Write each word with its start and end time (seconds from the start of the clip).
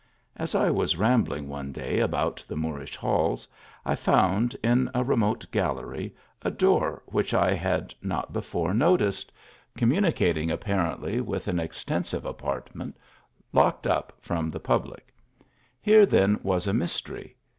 As 0.35 0.55
I 0.55 0.71
was 0.71 0.97
rambling 0.97 1.47
one 1.47 1.71
day 1.71 1.99
about 1.99 2.43
the 2.47 2.55
Moorish 2.55 2.95
halls, 2.95 3.47
I 3.85 3.93
found, 3.93 4.55
in 4.63 4.89
a 4.95 5.03
remote 5.03 5.45
gallery, 5.51 6.15
a 6.41 6.49
door 6.49 7.03
which 7.05 7.35
I 7.35 7.53
had 7.53 7.93
not 8.01 8.33
before 8.33 8.73
noticed, 8.73 9.31
communicating 9.77 10.49
apparently 10.49 11.21
with 11.21 11.43
60 11.43 11.51
THE 11.51 11.51
ALHAMLKA. 11.51 11.53
an 11.61 11.65
extensive 11.65 12.25
apartment, 12.25 12.97
locked 13.53 13.85
up 13.85 14.13
from 14.21 14.49
the 14.49 14.59
public. 14.59 15.13
Here 15.79 16.07
then 16.07 16.39
was 16.41 16.65
a 16.65 16.73
mystery. 16.73 17.35